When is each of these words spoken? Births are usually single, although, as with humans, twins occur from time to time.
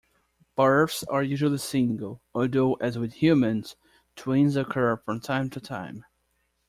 Births 0.55 1.03
are 1.03 1.21
usually 1.21 1.59
single, 1.59 2.21
although, 2.33 2.73
as 2.81 2.97
with 2.97 3.13
humans, 3.21 3.75
twins 4.15 4.55
occur 4.55 4.97
from 4.97 5.19
time 5.19 5.51
to 5.51 5.59
time. 5.59 6.05